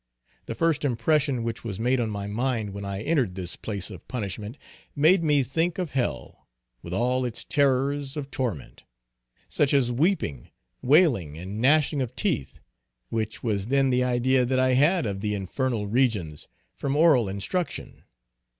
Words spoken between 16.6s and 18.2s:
from oral instruction.